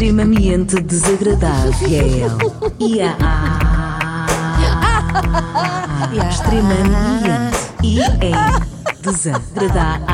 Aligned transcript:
extremamente 0.00 0.80
desagradável. 0.80 1.72
E 2.80 3.02
a 3.02 3.16
extremamente 6.26 7.30
e 7.82 8.00
é 8.00 8.32
desagradável. 9.02 10.10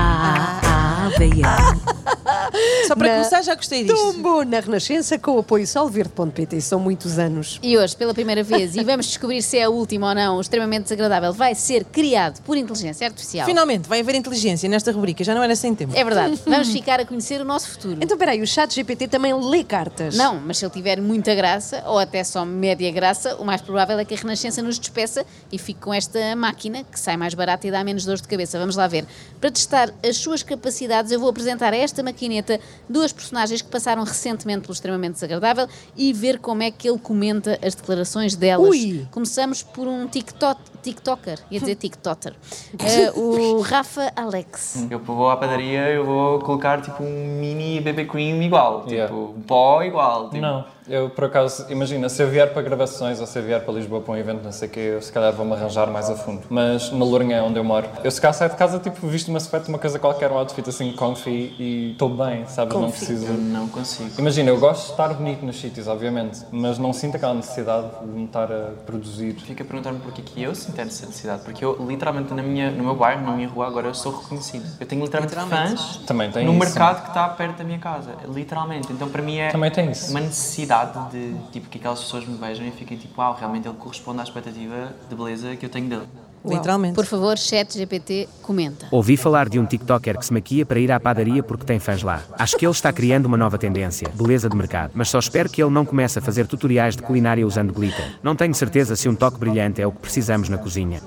Só 2.87 2.95
para 2.97 3.09
Na- 3.09 3.15
começar, 3.17 3.43
já 3.43 3.55
gostei 3.55 3.85
disto. 3.85 3.97
Tombo 3.97 4.45
na 4.45 4.61
Renascença 4.61 5.19
com 5.19 5.33
o 5.33 5.39
apoio 5.41 5.67
solverde.pt. 5.67 6.61
São 6.61 6.79
muitos 6.79 7.19
anos. 7.19 7.59
E 7.63 7.77
hoje, 7.77 7.97
pela 7.97 8.15
primeira 8.15 8.43
vez, 8.43 8.77
e 8.77 8.85
vamos 8.85 9.07
descobrir 9.07 9.43
se 9.43 9.59
é 9.59 9.65
a 9.65 9.71
última 9.71 10.09
ou 10.11 10.15
não, 10.15 10.37
o 10.37 10.41
extremamente 10.41 10.85
desagradável 10.85 11.33
vai 11.33 11.55
ser 11.55 11.85
criado 11.85 12.41
por 12.43 12.57
inteligência 12.57 13.07
artificial. 13.07 13.47
Finalmente, 13.47 13.89
vai 13.89 14.01
haver 14.01 14.15
inteligência 14.15 14.69
nesta 14.69 14.93
rubrica, 14.93 15.23
já 15.25 15.35
não 15.35 15.43
era 15.43 15.57
sem 15.57 15.75
tempo. 15.75 15.93
É 15.97 16.05
verdade, 16.05 16.39
vamos 16.47 16.69
ficar 16.69 17.01
a 17.01 17.05
conhecer 17.05 17.41
o 17.41 17.45
nosso 17.45 17.69
futuro. 17.71 17.99
Então, 18.01 18.17
peraí, 18.17 18.41
o 18.43 18.47
chat 18.47 18.75
GPT 18.75 19.09
também 19.09 19.35
lê 19.35 19.65
cartas. 19.65 20.17
Não, 20.17 20.41
mas 20.41 20.59
se 20.59 20.65
ele 20.65 20.73
tiver 20.73 21.01
muita 21.01 21.35
graça, 21.35 21.83
ou 21.87 21.99
até 21.99 22.23
só 22.25 22.45
média 22.45 22.91
graça, 22.91 23.37
o 23.37 23.45
mais 23.45 23.61
provável 23.61 23.99
é 23.99 24.05
que 24.05 24.15
a 24.15 24.17
Renascença 24.17 24.63
nos 24.63 24.79
despeça 24.79 25.25
e 25.51 25.59
fique 25.59 25.81
com 25.81 25.93
esta 25.93 26.35
máquina 26.37 26.85
que 26.85 26.99
sai 26.99 27.17
mais 27.17 27.35
barata 27.35 27.67
e 27.67 27.71
dá 27.71 27.83
menos 27.83 28.05
dor 28.05 28.17
de 28.17 28.29
cabeça. 28.29 28.59
Vamos 28.59 28.77
lá 28.77 28.87
ver. 28.87 29.05
Para 29.41 29.51
testar 29.51 29.93
as 30.07 30.17
suas 30.17 30.43
capacidades, 30.43 31.13
eu 31.13 31.21
vou 31.21 31.29
apresentar 31.29 31.73
a 31.73 31.77
esta 31.77 32.03
maquineta 32.03 32.59
duas 32.89 33.13
personagens 33.13 33.63
que 33.63 33.69
passaram 33.69 34.03
recentemente 34.05 34.63
pelo 34.63 34.73
extremamente 34.73 35.15
desagradável 35.15 35.67
e 35.97 36.13
ver 36.13 36.39
como 36.39 36.63
é 36.63 36.71
que 36.71 36.89
ele 36.89 36.99
comenta 36.99 37.59
as 37.65 37.75
declarações 37.75 38.37
delas. 38.37 38.69
Ui. 38.69 39.07
Começamos 39.11 39.63
por 39.63 39.87
um 39.89 40.07
TikTok, 40.07 40.61
TikToker, 40.83 41.39
ia 41.51 41.61
dizer 41.61 41.75
TikToker, 41.77 42.35
Eh, 42.79 43.11
o 43.15 43.61
Rafa 43.61 44.13
Alex. 44.15 44.87
Eu 44.91 44.99
vou 44.99 45.29
à 45.31 45.37
padaria, 45.37 45.89
eu 45.91 46.05
vou 46.05 46.39
colocar 46.41 46.81
tipo 46.81 47.03
um 47.03 47.39
mini 47.41 47.81
BB 47.81 48.05
cream 48.07 48.43
igual, 48.43 48.81
tipo 48.83 48.93
Yeah. 48.95 49.15
um 49.15 49.41
pó 49.43 49.83
igual. 49.83 50.31
Tipo, 50.31 50.43
Não, 50.43 50.65
eu 50.89 51.11
por 51.11 51.25
acaso, 51.25 51.67
imagina, 51.69 52.09
se 52.09 52.23
eu 52.23 52.29
vier 52.29 52.53
para 52.53 52.63
gravações 52.63 53.21
ou 53.21 53.27
se 53.27 53.39
eu 53.39 53.43
vier 53.43 53.61
para 53.65 53.75
Lisboa 53.75 54.01
para 54.01 54.13
um 54.15 54.17
evento, 54.17 54.43
não 54.43 54.53
sei 54.53 54.69
o 54.69 54.71
quê, 54.71 54.81
eu 54.95 55.03
se 55.03 55.13
calhar 55.13 55.33
vou-me 55.33 55.53
arranjar 55.53 55.91
mais 55.91 56.09
a 56.11 56.15
fundo. 56.17 56.43
Mas 56.49 56.91
na 56.93 57.05
Lourinhã, 57.05 57.43
onde 57.43 57.59
eu 57.59 57.65
moro, 57.65 57.87
eu 58.05 58.11
se 58.11 58.21
calhar 58.21 58.35
saio 58.35 58.51
de 58.51 58.57
casa, 58.57 58.79
tipo, 58.79 59.07
visto 59.07 59.29
uma 59.29 59.41
sweat, 59.41 59.69
uma 59.69 59.79
coisa 59.79 59.99
qualquer, 59.99 60.31
um 60.31 60.39
outfit 60.39 60.69
assim, 60.69 60.93
comfy 60.93 61.55
e 61.59 61.93
estou 61.93 62.09
bem, 62.09 62.47
sabes? 62.47 62.75
Não 62.75 62.91
preciso... 62.91 63.27
Eu 63.27 63.35
não 63.35 63.69
consigo. 63.69 64.11
Imagina, 64.19 64.51
eu 64.51 64.59
gosto 64.59 64.85
de 64.87 64.91
estar 64.93 65.09
bonito 65.15 65.45
nos 65.45 65.61
sítios, 65.61 65.89
obviamente, 65.89 66.41
mas 66.51 66.79
não 66.79 66.93
sinto 66.93 67.17
aquela 67.17 67.35
necessidade 67.35 67.89
de 68.01 68.07
me 68.07 68.25
estar 68.27 68.51
a 68.53 68.71
produzir. 68.85 69.35
Fica 69.35 69.63
a 69.63 69.67
perguntar-me 69.67 69.99
porquê 70.01 70.23
que 70.23 70.43
eu 70.43 70.55
sinto 70.55 70.79
essa 70.81 71.07
necessidade, 71.07 71.43
porque 71.43 71.65
eu 71.65 71.77
literalmente 71.87 72.33
na 72.33 72.43
minha, 72.43 72.71
no 72.71 72.85
meu 72.85 72.95
bairro, 72.95 73.23
na 73.23 73.33
minha 73.33 73.49
rua, 73.49 73.67
agora 73.67 73.89
eu 73.89 73.95
sou 73.95 74.21
reconhecido. 74.21 74.65
Eu 74.79 74.87
tenho 74.87 75.03
literalmente, 75.03 75.35
Literalmente. 75.35 75.83
fãs 75.83 75.97
Também 76.07 76.31
tem 76.31 76.45
no 76.45 76.53
isso. 76.53 76.61
mercado 76.61 77.03
que 77.03 77.09
está 77.09 77.29
perto 77.29 77.59
da 77.59 77.65
minha 77.65 77.79
casa, 77.79 78.11
literalmente. 78.29 78.93
Então 78.93 79.09
para 79.09 79.23
mim 79.23 79.39
é 79.39 79.49
Também 79.49 79.71
tem 79.71 79.91
isso. 79.91 80.11
uma 80.11 80.21
necessidade 80.21 80.76
de 80.85 81.35
tipo, 81.53 81.69
que 81.69 81.79
aquelas 81.79 82.01
pessoas 82.01 82.27
me 82.27 82.37
vejam 82.37 82.67
e 82.67 82.71
fiquem 82.71 82.97
tipo, 82.97 83.21
uau, 83.21 83.35
realmente 83.39 83.67
ele 83.67 83.77
corresponde 83.77 84.21
à 84.21 84.23
expectativa 84.23 84.95
de 85.09 85.15
beleza 85.15 85.57
que 85.57 85.67
eu 85.67 85.71
tenho 85.71 85.89
dele. 85.89 86.07
Literalmente. 86.45 86.95
Por 86.95 87.05
favor, 87.05 87.37
chat 87.37 87.77
GPT, 87.77 88.29
comenta. 88.43 88.87
Ouvi 88.91 89.17
falar 89.17 89.49
de 89.49 89.59
um 89.59 89.67
TikToker 89.67 90.17
que 90.19 90.27
se 90.27 90.33
maquia 90.33 90.65
para 90.65 90.79
ir 90.79 90.93
à 90.93 91.01
padaria 91.01 91.43
porque 91.43 91.65
tem 91.65 91.79
fãs 91.79 92.03
lá. 92.03 92.23
Acho 92.39 92.57
que 92.57 92.65
ele 92.65 92.73
está 92.73 92.93
criando 92.93 93.27
uma 93.27 93.37
nova 93.37 93.59
tendência, 93.59 94.09
beleza 94.15 94.49
de 94.49 94.57
mercado. 94.57 94.93
Mas 94.95 95.09
só 95.09 95.19
espero 95.19 95.49
que 95.49 95.63
ele 95.63 95.73
não 95.73 95.85
comece 95.85 96.19
a 96.19 96.23
fazer 96.23 96.47
tutoriais 96.47 96.95
de 96.97 97.03
culinária 97.03 97.47
usando 97.47 97.73
glitter. 97.73 98.17
Não 98.23 98.37
tenho 98.37 98.55
certeza 98.55 98.95
se 98.95 99.09
um 99.09 99.15
toque 99.15 99.39
brilhante 99.39 99.83
é 99.83 99.87
o 99.87 99.93
que 99.93 99.99
precisamos 99.99 100.49
na 100.49 100.59
cozinha. 100.59 101.01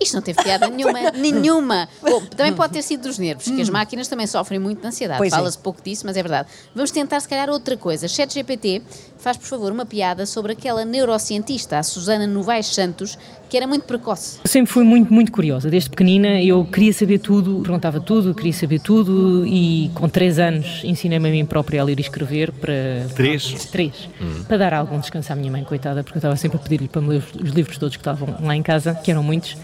Isto 0.00 0.14
não 0.14 0.22
teve 0.22 0.42
piada 0.42 0.68
nenhuma, 0.70 1.10
nenhuma. 1.12 1.88
Bom, 2.02 2.20
também 2.26 2.52
pode 2.52 2.72
ter 2.72 2.82
sido 2.82 3.02
dos 3.02 3.18
nervos, 3.18 3.44
que 3.44 3.60
as 3.60 3.68
máquinas 3.68 4.08
também 4.08 4.26
sofrem 4.26 4.58
muito 4.58 4.80
de 4.80 4.86
ansiedade. 4.86 5.24
É. 5.24 5.30
Fala-se 5.30 5.58
pouco 5.58 5.82
disso, 5.82 6.04
mas 6.06 6.16
é 6.16 6.22
verdade. 6.22 6.48
Vamos 6.74 6.90
tentar, 6.90 7.20
se 7.20 7.28
calhar, 7.28 7.48
outra 7.50 7.76
coisa. 7.76 8.08
ChatGPT 8.08 8.82
faz, 9.18 9.36
por 9.36 9.46
favor, 9.46 9.72
uma 9.72 9.86
piada 9.86 10.26
sobre 10.26 10.52
aquela 10.52 10.84
neurocientista, 10.84 11.78
a 11.78 11.82
Susana 11.82 12.26
Novaes 12.26 12.66
Santos, 12.66 13.18
que 13.48 13.56
era 13.56 13.66
muito 13.66 13.86
precoce. 13.86 14.38
Eu 14.44 14.50
sempre 14.50 14.72
fui 14.72 14.84
muito, 14.84 15.12
muito 15.12 15.32
curiosa. 15.32 15.70
Desde 15.70 15.88
pequenina 15.88 16.42
eu 16.42 16.64
queria 16.64 16.92
saber 16.92 17.18
tudo, 17.18 17.60
perguntava 17.60 18.00
tudo, 18.00 18.34
queria 18.34 18.52
saber 18.52 18.80
tudo 18.80 19.46
e 19.46 19.90
com 19.94 20.08
três 20.08 20.38
anos 20.38 20.82
ensinei-me 20.84 21.28
a 21.28 21.32
mim 21.32 21.46
própria 21.46 21.80
a 21.80 21.84
ler 21.84 21.98
e 21.98 22.02
escrever 22.02 22.52
para... 22.52 23.06
Três? 23.14 23.64
Três. 23.66 24.08
Para 24.46 24.58
dar 24.58 24.74
algum 24.74 24.98
descanso 24.98 25.32
à 25.32 25.36
minha 25.36 25.50
mãe, 25.50 25.64
coitada, 25.64 26.02
porque 26.02 26.16
eu 26.16 26.20
estava 26.20 26.36
sempre 26.36 26.58
a 26.58 26.60
pedir-lhe 26.60 26.88
para 26.88 27.00
me 27.00 27.08
ler 27.08 27.24
os 27.42 27.50
livros 27.50 27.78
todos 27.78 27.96
que 27.96 28.00
estavam 28.00 28.36
lá 28.40 28.54
em 28.54 28.62
casa, 28.62 28.94
que 28.94 29.10
eram 29.10 29.22
muitos. 29.22 29.56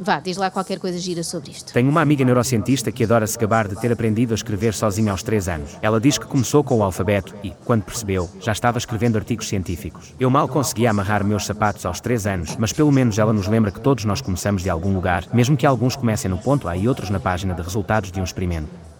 Vá, 0.00 0.20
diz 0.20 0.36
lá 0.36 0.50
qualquer 0.50 0.78
coisa 0.78 0.98
gira 0.98 1.22
sobre 1.22 1.50
isto. 1.50 1.72
Tenho 1.72 1.88
uma 1.88 2.00
amiga 2.00 2.24
neurocientista 2.24 2.90
que 2.90 3.04
adora 3.04 3.26
se 3.26 3.38
gabar 3.38 3.68
de 3.68 3.76
ter 3.76 3.92
aprendido 3.92 4.32
a 4.32 4.34
escrever 4.34 4.74
sozinha 4.74 5.12
aos 5.12 5.22
3 5.22 5.48
anos. 5.48 5.78
Ela 5.82 6.00
diz 6.00 6.18
que 6.18 6.26
começou 6.26 6.64
com 6.64 6.78
o 6.78 6.82
alfabeto 6.82 7.34
e, 7.42 7.52
quando 7.64 7.84
percebeu, 7.84 8.28
já 8.40 8.52
estava 8.52 8.78
escrevendo 8.78 9.16
artigos 9.16 9.48
científicos. 9.48 10.14
Eu 10.18 10.30
mal 10.30 10.48
conseguia 10.48 10.90
amarrar 10.90 11.24
meus 11.24 11.46
sapatos 11.46 11.86
aos 11.86 12.00
3 12.00 12.26
anos, 12.26 12.56
mas 12.56 12.72
pelo 12.72 12.90
menos 12.90 13.18
ela 13.18 13.32
nos 13.32 13.46
lembra 13.46 13.70
que 13.70 13.80
todos 13.80 14.04
nós 14.04 14.20
começamos 14.20 14.62
de 14.62 14.70
algum 14.70 14.94
lugar, 14.94 15.26
mesmo 15.32 15.56
que 15.56 15.66
alguns 15.66 15.94
comecem 15.94 16.30
no 16.30 16.38
ponto 16.38 16.68
A 16.68 16.76
e 16.76 16.88
outros 16.88 17.10
na 17.10 17.20
página 17.20 17.54
de 17.54 17.62
resultados 17.62 18.10
de 18.10 18.20
um 18.20 18.24
experimento. 18.24 18.91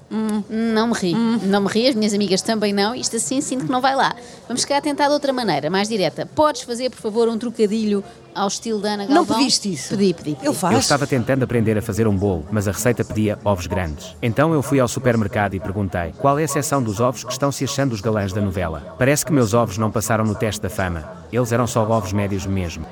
Não 0.49 0.89
me 0.89 0.95
ri. 0.95 1.15
Não 1.15 1.63
me 1.63 1.69
ri, 1.69 1.89
as 1.89 1.95
minhas 1.95 2.13
amigas 2.13 2.43
também 2.43 2.73
não. 2.73 2.95
Isto 2.95 3.17
assim 3.17 3.41
sinto 3.41 3.65
que 3.65 3.73
não 3.73 3.81
vai 3.81 3.97
lá. 3.97 4.15
Vamos 4.47 4.61
se 4.61 4.67
calhar 4.67 4.83
tentar 4.83 5.07
de 5.07 5.13
outra 5.13 5.33
maneira, 5.33 5.71
mais 5.71 5.89
direta. 5.89 6.27
Podes 6.27 6.63
fazer, 6.63 6.91
por 6.91 6.99
favor, 7.01 7.29
um 7.29 7.39
trocadilho 7.39 8.05
ao 8.35 8.49
estilo 8.49 8.81
da 8.81 8.91
Ana 8.93 9.07
Não 9.07 9.17
Galvão? 9.17 9.39
pediste 9.39 9.73
isso? 9.73 9.91
Pedi, 9.97 10.13
pedi. 10.13 10.35
pedi. 10.35 10.47
Ele 10.47 10.55
faz. 10.55 10.75
Eu 10.75 10.81
estava 10.81 11.07
tentando 11.07 11.43
aprender 11.43 11.79
a 11.79 11.83
fazer 11.83 12.07
um 12.07 12.17
bolo, 12.17 12.47
mas 12.51 12.69
a 12.69 12.73
receita 12.73 13.05
pedia 13.05 13.39
ovos 13.45 13.67
grandes. 13.67 14.15
Então 14.21 14.53
eu 14.53 14.63
fui 14.63 14.79
ao 14.81 14.89
supermercado 14.89 15.55
e 15.55 15.61
perguntei 15.61 16.13
qual 16.19 16.39
é 16.39 16.45
a 16.45 16.49
seção 16.49 16.83
dos 16.83 17.01
ovos 17.01 17.25
que 17.25 17.33
estão 17.33 17.51
se 17.51 17.65
achando 17.65 17.93
os 17.93 18.01
galãs 18.01 18.33
da 18.33 18.41
novela. 18.41 18.95
Parece 18.99 19.25
que 19.25 19.33
meus 19.33 19.55
ovos 19.55 19.79
não 19.79 19.91
passaram 19.91 20.25
no 20.25 20.35
teste 20.35 20.61
da 20.61 20.69
fama. 20.69 21.11
Eles 21.33 21.53
eram 21.53 21.67
só 21.67 21.89
ovos 21.89 22.13
médios 22.13 22.45
mesmo. 22.45 22.85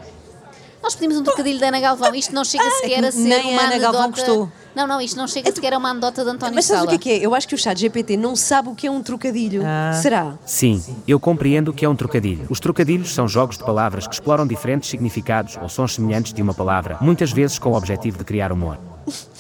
Nós 0.82 0.94
pedimos 0.94 1.19
um 1.19 1.22
trocadilho 1.22 1.60
da 1.60 1.69
Ana 1.69 1.81
Galvão. 1.81 2.14
Isto 2.14 2.34
não 2.34 2.44
chega 2.44 2.64
sequer 2.70 3.04
a 3.04 3.12
ser 3.12 3.19
nem 3.19 3.52
uma 3.52 3.62
a 3.62 3.66
Ana 3.66 3.78
Galvão 3.78 4.10
gostou. 4.10 4.50
Não, 4.75 4.86
não, 4.86 5.00
isto 5.00 5.16
não 5.16 5.26
chega 5.26 5.50
sequer 5.53 5.75
a 5.75 5.78
uma 5.78 5.91
anedota 5.91 6.25
de 6.25 6.31
António 6.31 6.54
Mas 6.54 6.66
sabes 6.66 6.82
o 6.82 6.86
Sala. 6.86 6.98
que 6.98 7.10
é 7.10 7.19
que 7.19 7.20
é? 7.20 7.26
Eu 7.26 7.34
acho 7.34 7.48
que 7.48 7.54
o 7.54 7.58
chat 7.58 7.78
GPT 7.78 8.16
não 8.16 8.36
sabe 8.36 8.69
o 8.69 8.75
que 8.75 8.86
é 8.86 8.91
um 8.91 9.03
trocadilho. 9.03 9.62
Será? 10.00 10.34
Sim, 10.47 10.82
eu 11.06 11.19
compreendo 11.19 11.70
o 11.70 11.75
que 11.75 11.84
é 11.84 11.88
um 11.88 11.97
trocadilho. 11.97 12.47
Os 12.48 12.60
trocadilhos 12.60 13.12
são 13.12 13.26
jogos 13.26 13.58
de 13.58 13.64
palavras 13.64 14.06
que 14.06 14.14
exploram 14.14 14.47
diferentes 14.47 14.88
significados 14.88 15.58
ou 15.60 15.69
sons 15.69 15.94
semelhantes 15.94 16.32
de 16.32 16.42
uma 16.42 16.54
palavra, 16.54 16.98
muitas 17.00 17.32
vezes 17.32 17.58
com 17.58 17.70
o 17.70 17.76
objetivo 17.76 18.19
de 18.19 18.25
criar 18.25 18.53
humor. 18.53 18.89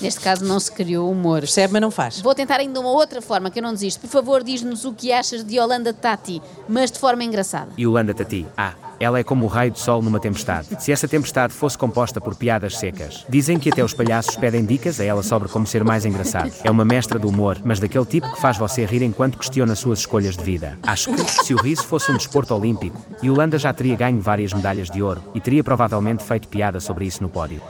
Neste 0.00 0.20
caso 0.20 0.44
não 0.44 0.58
se 0.58 0.72
criou 0.72 1.10
humor. 1.10 1.40
Percebe, 1.40 1.74
mas 1.74 1.82
não 1.82 1.90
faz. 1.90 2.20
Vou 2.20 2.34
tentar 2.34 2.56
ainda 2.60 2.80
uma 2.80 2.90
outra 2.90 3.20
forma, 3.20 3.50
que 3.50 3.58
eu 3.58 3.62
não 3.62 3.72
desisto. 3.72 4.00
Por 4.00 4.08
favor, 4.08 4.42
diz-nos 4.42 4.84
o 4.84 4.92
que 4.92 5.12
achas 5.12 5.44
de 5.44 5.56
Yolanda 5.56 5.92
Tati, 5.92 6.40
mas 6.68 6.90
de 6.90 6.98
forma 6.98 7.24
engraçada. 7.24 7.70
E 7.76 7.82
Yolanda 7.82 8.14
Tati, 8.14 8.46
ah, 8.56 8.74
ela 8.98 9.18
é 9.18 9.24
como 9.24 9.46
o 9.46 9.48
raio 9.48 9.70
de 9.70 9.80
sol 9.80 10.02
numa 10.02 10.20
tempestade. 10.20 10.68
Se 10.78 10.92
essa 10.92 11.08
tempestade 11.08 11.52
fosse 11.52 11.76
composta 11.76 12.20
por 12.20 12.34
piadas 12.34 12.76
secas. 12.76 13.24
Dizem 13.28 13.58
que 13.58 13.70
até 13.70 13.82
os 13.82 13.94
palhaços 13.94 14.36
pedem 14.36 14.64
dicas 14.64 15.00
a 15.00 15.04
ela 15.04 15.22
sobre 15.22 15.48
como 15.48 15.66
ser 15.66 15.82
mais 15.82 16.04
engraçado. 16.04 16.52
É 16.62 16.70
uma 16.70 16.84
mestra 16.84 17.18
do 17.18 17.28
humor, 17.28 17.58
mas 17.64 17.80
daquele 17.80 18.04
tipo 18.04 18.30
que 18.30 18.40
faz 18.40 18.58
você 18.58 18.84
rir 18.84 19.02
enquanto 19.02 19.38
questiona 19.38 19.74
suas 19.74 20.00
escolhas 20.00 20.36
de 20.36 20.44
vida. 20.44 20.78
Acho 20.82 21.12
que, 21.14 21.30
se 21.30 21.54
o 21.54 21.56
riso 21.56 21.84
fosse 21.84 22.12
um 22.12 22.16
desporto 22.16 22.54
olímpico, 22.54 23.00
Yolanda 23.24 23.58
já 23.58 23.72
teria 23.72 23.96
ganho 23.96 24.20
várias 24.20 24.52
medalhas 24.52 24.90
de 24.90 25.02
ouro 25.02 25.22
e 25.34 25.40
teria 25.40 25.64
provavelmente 25.64 26.22
feito 26.22 26.48
piada 26.48 26.78
sobre 26.78 27.06
isso 27.06 27.22
no 27.22 27.28
pódio. 27.28 27.62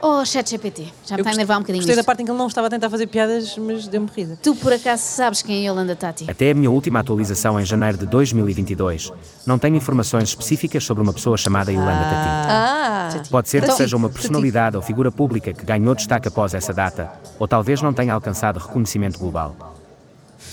Oh, 0.00 0.24
ChatGPT, 0.24 0.84
já 1.04 1.16
me 1.16 1.22
está 1.22 1.30
a 1.30 1.34
enervar 1.34 1.58
um 1.58 1.60
bocadinho 1.60 1.82
Gostei 1.82 1.96
da 1.96 2.00
isto. 2.02 2.06
parte 2.06 2.22
em 2.22 2.24
que 2.24 2.30
ele 2.30 2.38
não 2.38 2.46
estava 2.46 2.68
a 2.68 2.70
tentar 2.70 2.88
fazer 2.88 3.08
piadas, 3.08 3.58
mas 3.58 3.88
deu-me 3.88 4.08
risa. 4.14 4.38
Tu, 4.40 4.54
por 4.54 4.72
acaso, 4.72 5.02
sabes 5.02 5.42
quem 5.42 5.64
é 5.66 5.68
Yolanda 5.68 5.96
Tati? 5.96 6.30
Até 6.30 6.52
a 6.52 6.54
minha 6.54 6.70
última 6.70 7.00
atualização 7.00 7.58
em 7.60 7.64
janeiro 7.64 7.98
de 7.98 8.06
2022, 8.06 9.12
não 9.44 9.58
tenho 9.58 9.74
informações 9.74 10.28
específicas 10.28 10.84
sobre 10.84 11.02
uma 11.02 11.12
pessoa 11.12 11.36
chamada 11.36 11.72
Yolanda 11.72 12.04
Tati. 12.04 12.28
Ah, 12.48 13.22
Pode 13.28 13.48
ser 13.48 13.64
que 13.64 13.72
seja 13.72 13.96
uma 13.96 14.08
personalidade 14.08 14.76
ou 14.76 14.82
figura 14.82 15.10
pública 15.10 15.52
que 15.52 15.64
ganhou 15.64 15.94
destaque 15.96 16.28
após 16.28 16.54
essa 16.54 16.72
data, 16.72 17.10
ou 17.36 17.48
talvez 17.48 17.82
não 17.82 17.92
tenha 17.92 18.14
alcançado 18.14 18.60
reconhecimento 18.60 19.18
global. 19.18 19.56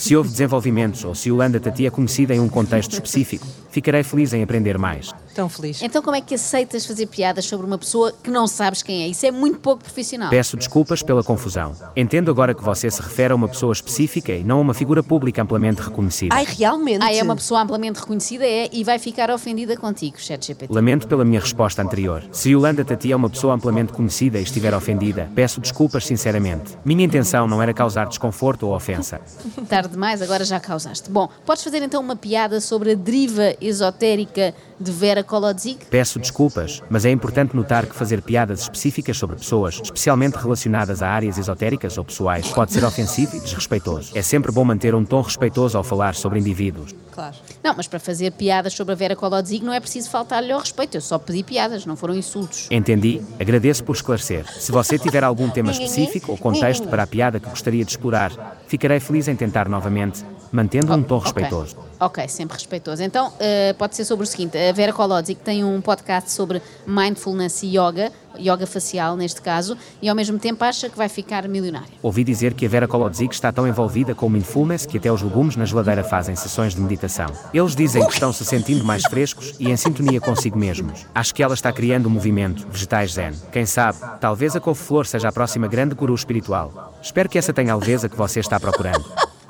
Se 0.05 0.15
houve 0.15 0.29
desenvolvimentos 0.29 1.03
ou 1.03 1.15
se 1.15 1.29
Yolanda 1.29 1.59
Tati 1.59 1.87
é 1.87 1.89
conhecida 1.89 2.35
em 2.35 2.39
um 2.39 2.47
contexto 2.47 2.91
específico, 2.91 3.47
ficarei 3.71 4.03
feliz 4.03 4.33
em 4.33 4.43
aprender 4.43 4.77
mais. 4.77 5.11
Tão 5.33 5.49
feliz. 5.49 5.81
Então, 5.81 5.99
como 5.99 6.15
é 6.15 6.21
que 6.21 6.35
aceitas 6.35 6.85
fazer 6.85 7.07
piadas 7.07 7.45
sobre 7.45 7.65
uma 7.65 7.77
pessoa 7.77 8.13
que 8.23 8.29
não 8.29 8.45
sabes 8.45 8.83
quem 8.83 9.03
é? 9.03 9.07
Isso 9.07 9.25
é 9.25 9.31
muito 9.31 9.57
pouco 9.57 9.83
profissional. 9.83 10.29
Peço 10.29 10.55
desculpas 10.55 11.01
pela 11.01 11.23
confusão. 11.23 11.75
Entendo 11.95 12.29
agora 12.29 12.53
que 12.53 12.63
você 12.63 12.89
se 12.89 13.01
refere 13.01 13.33
a 13.33 13.35
uma 13.35 13.47
pessoa 13.47 13.73
específica 13.73 14.31
e 14.31 14.43
não 14.43 14.59
a 14.59 14.61
uma 14.61 14.73
figura 14.75 15.01
pública 15.01 15.41
amplamente 15.41 15.81
reconhecida. 15.81 16.35
ai, 16.35 16.45
realmente. 16.45 17.03
Ah, 17.03 17.11
é 17.11 17.23
uma 17.23 17.35
pessoa 17.35 17.63
amplamente 17.63 17.99
reconhecida, 17.99 18.45
é, 18.45 18.69
e 18.71 18.83
vai 18.83 18.99
ficar 18.99 19.31
ofendida 19.31 19.75
contigo, 19.75 20.19
ChatGPT. 20.19 20.71
Lamento 20.71 21.07
pela 21.07 21.25
minha 21.25 21.39
resposta 21.39 21.81
anterior. 21.81 22.23
Se 22.31 22.51
Yolanda 22.51 22.85
Tati 22.85 23.11
é 23.11 23.15
uma 23.15 23.29
pessoa 23.29 23.55
amplamente 23.55 23.91
conhecida 23.91 24.37
e 24.37 24.43
estiver 24.43 24.73
ofendida, 24.75 25.31
peço 25.33 25.59
desculpas 25.59 26.05
sinceramente. 26.05 26.77
Minha 26.85 27.03
intenção 27.03 27.47
não 27.47 27.59
era 27.59 27.73
causar 27.73 28.05
desconforto 28.05 28.67
ou 28.67 28.75
ofensa. 28.75 29.19
Tarde 29.67 29.94
demais, 29.95 30.21
agora 30.21 30.45
já 30.45 30.59
causaste. 30.59 31.09
Bom, 31.09 31.27
podes 31.45 31.63
fazer 31.63 31.81
então 31.81 32.01
uma 32.01 32.15
piada 32.15 32.61
sobre 32.61 32.91
a 32.91 32.95
deriva 32.95 33.55
esotérica 33.59 34.53
de 34.79 34.91
Vera 34.91 35.23
Kolodzic? 35.23 35.85
Peço 35.85 36.19
desculpas, 36.19 36.83
mas 36.89 37.05
é 37.05 37.11
importante 37.11 37.55
notar 37.55 37.85
que 37.85 37.95
fazer 37.95 38.21
piadas 38.21 38.61
específicas 38.61 39.17
sobre 39.17 39.37
pessoas, 39.37 39.79
especialmente 39.81 40.35
relacionadas 40.35 41.01
a 41.01 41.09
áreas 41.09 41.37
esotéricas 41.37 41.97
ou 41.97 42.05
pessoais, 42.05 42.47
pode 42.49 42.73
ser 42.73 42.83
ofensivo 42.83 43.35
e 43.37 43.39
desrespeitoso. 43.39 44.11
É 44.13 44.21
sempre 44.21 44.51
bom 44.51 44.63
manter 44.63 44.93
um 44.93 45.05
tom 45.05 45.21
respeitoso 45.21 45.77
ao 45.77 45.83
falar 45.83 46.13
sobre 46.13 46.39
indivíduos. 46.39 46.93
Claro. 47.15 47.35
Não, 47.63 47.73
mas 47.73 47.87
para 47.87 47.97
fazer 47.97 48.33
piadas 48.33 48.73
sobre 48.73 48.91
a 48.91 48.95
Vera 48.95 49.15
Kolodzic 49.15 49.63
não 49.63 49.71
é 49.71 49.79
preciso 49.79 50.09
faltar-lhe 50.09 50.51
ao 50.51 50.59
respeito. 50.59 50.97
Eu 50.97 51.01
só 51.01 51.17
pedi 51.17 51.43
piadas, 51.43 51.85
não 51.85 51.95
foram 51.95 52.13
insultos. 52.13 52.67
Entendi. 52.69 53.21
Agradeço 53.39 53.85
por 53.85 53.95
esclarecer. 53.95 54.45
Se 54.59 54.69
você 54.69 54.99
tiver 54.99 55.23
algum 55.23 55.49
tema 55.49 55.71
específico 55.71 56.33
ou 56.33 56.37
contexto 56.37 56.89
para 56.89 57.03
a 57.03 57.07
piada 57.07 57.39
que 57.39 57.49
gostaria 57.49 57.85
de 57.85 57.91
explorar, 57.91 58.57
ficarei 58.67 58.99
feliz 58.99 59.27
em 59.27 59.35
tentar 59.35 59.69
novamente, 59.69 60.23
mantendo 60.55 60.93
um 60.93 61.03
tom 61.03 61.17
Ok. 61.17 61.25
respeitoso. 61.25 61.75
Ok, 61.99 62.27
sempre 62.27 62.55
respeitoso. 62.57 63.03
Então, 63.03 63.31
eh, 63.39 63.73
pode 63.77 63.95
ser 63.95 64.05
sobre 64.05 64.23
o 64.23 64.27
seguinte: 64.27 64.57
a 64.57 64.71
Vera 64.71 64.91
Kolodzic 64.93 65.41
tem 65.41 65.63
um 65.63 65.79
podcast 65.81 66.31
sobre 66.31 66.61
mindfulness 66.85 67.63
e 67.63 67.67
yoga, 67.77 68.11
yoga 68.37 68.65
facial 68.67 69.15
neste 69.15 69.41
caso, 69.41 69.77
e 70.01 70.09
ao 70.09 70.15
mesmo 70.15 70.37
tempo 70.37 70.63
acha 70.63 70.89
que 70.89 70.97
vai 70.97 71.07
ficar 71.07 71.47
milionária. 71.47 71.87
Ouvi 72.01 72.23
dizer 72.23 72.53
que 72.53 72.65
a 72.65 72.69
Vera 72.69 72.87
Kolodzic 72.87 73.33
está 73.33 73.51
tão 73.51 73.67
envolvida 73.67 74.13
com 74.13 74.27
o 74.27 74.29
mindfulness 74.29 74.85
que 74.85 74.97
até 74.97 75.11
os 75.11 75.21
legumes 75.21 75.55
na 75.55 75.65
geladeira 75.65 76.03
fazem 76.03 76.35
sessões 76.35 76.73
de 76.75 76.81
meditação. 76.81 77.27
Eles 77.53 77.75
dizem 77.75 78.05
que 78.05 78.13
estão 78.13 78.33
se 78.33 78.43
sentindo 78.45 78.83
mais 78.83 79.03
frescos 79.03 79.55
e 79.59 79.69
em 79.69 79.77
sintonia 79.77 80.19
consigo 80.19 80.57
mesmos. 80.57 81.05
Acho 81.15 81.33
que 81.33 81.41
ela 81.43 81.53
está 81.53 81.71
criando 81.71 82.07
um 82.07 82.11
movimento, 82.11 82.67
vegetais 82.69 83.13
zen. 83.13 83.31
Quem 83.51 83.65
sabe, 83.65 83.97
talvez 84.19 84.55
a 84.55 84.59
couve-flor 84.59 85.05
seja 85.05 85.29
a 85.29 85.31
próxima 85.31 85.67
grande 85.67 85.95
guru 85.95 86.13
espiritual. 86.13 86.93
Espero 87.01 87.29
que 87.29 87.37
essa 87.37 87.53
tenha 87.53 87.73
a 87.73 87.75
leveza 87.77 88.09
que 88.09 88.17
você 88.17 88.39
está 88.39 88.59
procurando. 88.59 89.05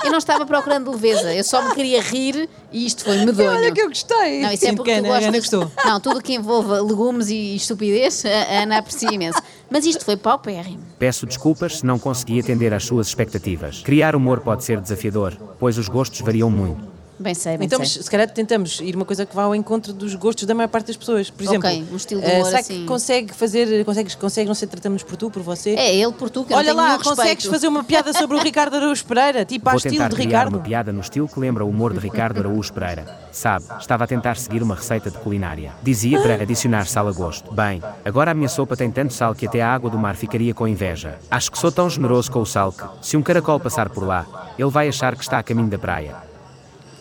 Eu 0.05 0.11
não 0.11 0.17
estava 0.19 0.45
procurando 0.45 0.91
leveza, 0.91 1.33
eu 1.33 1.43
só 1.43 1.67
me 1.67 1.73
queria 1.73 2.01
rir 2.01 2.47
e 2.71 2.85
isto 2.85 3.03
foi 3.03 3.17
medonho. 3.25 3.49
Olha 3.51 3.71
que 3.71 3.81
eu 3.81 3.87
gostei. 3.87 4.41
Não, 4.41 4.51
isso 4.51 4.67
é 4.67 4.73
porque 4.73 4.93
tu 4.93 4.97
Ana, 4.99 5.13
a 5.13 5.17
Ana 5.17 5.31
gostas. 5.31 5.59
gostou. 5.59 5.71
Não, 5.85 5.99
tudo 5.99 6.21
que 6.21 6.33
envolva 6.33 6.79
legumes 6.81 7.29
e 7.29 7.55
estupidez, 7.55 8.23
a 8.25 8.63
Ana 8.63 8.77
aprecia 8.77 9.11
imenso. 9.11 9.41
Mas 9.69 9.85
isto 9.85 10.05
foi 10.05 10.15
paupérrimo. 10.15 10.79
Peço 10.99 11.25
desculpas 11.25 11.77
se 11.79 11.85
não 11.85 11.97
consegui 11.97 12.39
atender 12.39 12.73
às 12.73 12.83
suas 12.85 13.07
expectativas. 13.07 13.81
Criar 13.81 14.15
humor 14.15 14.41
pode 14.41 14.63
ser 14.63 14.79
desafiador, 14.79 15.35
pois 15.59 15.77
os 15.77 15.89
gostos 15.89 16.21
variam 16.21 16.49
muito. 16.49 16.94
Bem 17.17 17.33
sei, 17.33 17.57
bem 17.57 17.65
Então, 17.65 17.79
sei. 17.85 18.03
se 18.03 18.11
calhar 18.11 18.29
tentamos 18.29 18.81
ir 18.81 18.93
uma 18.95 19.05
coisa 19.05 19.25
que 19.25 19.33
vá 19.33 19.43
ao 19.43 19.55
encontro 19.55 19.93
dos 19.93 20.13
gostos 20.15 20.45
da 20.45 20.53
maior 20.53 20.67
parte 20.67 20.87
das 20.87 20.97
pessoas. 20.97 21.29
Por 21.29 21.43
exemplo, 21.43 21.69
Ok, 21.69 21.85
um 21.91 21.95
estilo 21.95 22.19
de 22.21 22.27
eh, 22.27 22.33
humor 22.35 22.45
será 22.47 22.59
assim. 22.59 22.79
que 22.81 22.85
consegue 22.85 23.33
fazer, 23.33 23.85
consegues, 23.85 24.15
consegue, 24.15 24.47
não 24.49 24.53
sei, 24.55 24.67
tratamos 24.67 25.01
por 25.01 25.15
tu, 25.15 25.31
por 25.31 25.41
você? 25.41 25.75
É 25.75 25.95
ele 25.95 26.11
por 26.11 26.29
tu, 26.29 26.43
que 26.43 26.51
eu 26.51 26.57
Olha 26.57 26.73
não 26.73 26.83
tenho 26.83 26.97
lá, 26.97 27.03
consegues 27.03 27.19
respeito. 27.35 27.51
fazer 27.51 27.67
uma 27.69 27.83
piada 27.85 28.11
sobre 28.11 28.35
o 28.35 28.39
Ricardo 28.41 28.75
Araújo 28.75 29.05
Pereira, 29.05 29.45
tipo 29.45 29.69
a 29.69 29.71
Vou 29.71 29.77
estilo 29.77 30.09
de 30.09 30.15
Ricardo? 30.15 30.55
uma 30.55 30.59
piada 30.61 30.91
no 30.91 30.99
estilo 30.99 31.27
que 31.29 31.39
lembra 31.39 31.63
o 31.63 31.69
humor 31.69 31.93
de 31.93 31.99
Ricardo 31.99 32.39
Araújo 32.39 32.73
Pereira. 32.73 33.05
Sabe, 33.31 33.63
estava 33.79 34.03
a 34.03 34.07
tentar 34.07 34.35
seguir 34.35 34.61
uma 34.61 34.75
receita 34.75 35.09
de 35.09 35.17
culinária. 35.17 35.71
Dizia 35.81 36.21
para 36.21 36.33
adicionar 36.35 36.85
sal 36.85 37.07
a 37.07 37.11
gosto. 37.13 37.53
Bem, 37.53 37.81
agora 38.03 38.31
a 38.31 38.33
minha 38.33 38.49
sopa 38.49 38.75
tem 38.75 38.91
tanto 38.91 39.13
sal 39.13 39.33
que 39.33 39.47
até 39.47 39.61
a 39.61 39.73
água 39.73 39.89
do 39.89 39.97
mar 39.97 40.15
ficaria 40.17 40.53
com 40.53 40.67
inveja. 40.67 41.17
Acho 41.31 41.49
que 41.49 41.57
sou 41.57 41.71
tão 41.71 41.89
generoso 41.89 42.29
com 42.29 42.41
o 42.41 42.45
sal 42.45 42.73
que, 42.73 42.83
se 43.01 43.15
um 43.15 43.21
caracol 43.23 43.57
passar 43.59 43.89
por 43.89 44.03
lá, 44.05 44.25
ele 44.59 44.69
vai 44.69 44.89
achar 44.89 45.15
que 45.15 45.23
está 45.23 45.39
a 45.39 45.43
caminho 45.43 45.69
da 45.69 45.77
praia. 45.79 46.24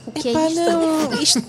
O 0.06 0.12
que 0.12 0.28
é 0.28 0.30
Epá, 0.30 0.46
isto? 0.48 0.60
não, 0.60 1.12
isto, 1.22 1.42